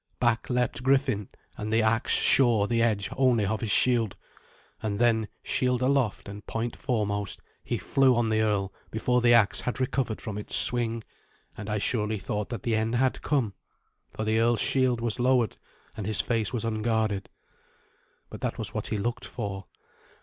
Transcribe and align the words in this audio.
Back 0.19 0.49
leapt 0.49 0.81
Griffin, 0.81 1.29
and 1.57 1.71
the 1.71 1.83
axe 1.83 2.13
shore 2.13 2.67
the 2.67 2.81
edge 2.81 3.09
only 3.15 3.45
of 3.45 3.61
his 3.61 3.69
shield; 3.69 4.15
and 4.81 4.97
then, 4.97 5.27
shield 5.43 5.79
aloft 5.83 6.27
and 6.27 6.43
point 6.47 6.75
foremost, 6.75 7.39
he 7.63 7.77
flew 7.77 8.15
on 8.15 8.29
the 8.29 8.41
earl 8.41 8.73
before 8.89 9.21
the 9.21 9.35
axe 9.35 9.61
had 9.61 9.79
recovered 9.79 10.19
from 10.19 10.39
its 10.39 10.55
swing, 10.55 11.03
and 11.55 11.69
I 11.69 11.77
surely 11.77 12.17
thought 12.17 12.49
that 12.49 12.63
the 12.63 12.75
end 12.75 12.95
had 12.95 13.21
come, 13.21 13.53
for 14.09 14.23
the 14.23 14.39
earl's 14.39 14.59
shield 14.59 15.01
was 15.01 15.19
lowered, 15.19 15.57
and 15.95 16.07
his 16.07 16.19
face 16.19 16.51
was 16.51 16.65
unguarded. 16.65 17.29
But 18.31 18.41
that 18.41 18.57
was 18.57 18.73
what 18.73 18.87
he 18.87 18.97
looked 18.97 19.25
for. 19.25 19.67